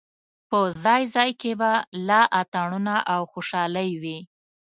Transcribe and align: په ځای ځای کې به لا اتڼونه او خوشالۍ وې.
په 0.49 0.59
ځای 0.83 1.03
ځای 1.15 1.29
کې 1.41 1.51
به 1.59 1.71
لا 2.07 2.21
اتڼونه 2.41 2.95
او 3.13 3.21
خوشالۍ 3.31 3.91
وې. 4.01 4.17